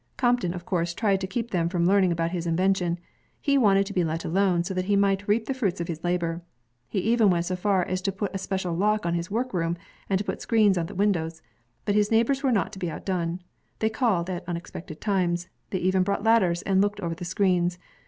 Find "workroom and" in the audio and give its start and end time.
9.29-10.17